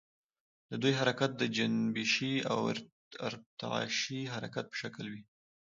د 0.71 0.73
دوی 0.81 0.93
حرکت 0.99 1.31
د 1.37 1.43
جنبشي 1.55 2.33
او 2.51 2.57
ارتعاشي 3.29 4.21
حرکت 4.33 4.65
په 4.69 4.77
شکل 4.81 5.05
وي. 5.13 5.21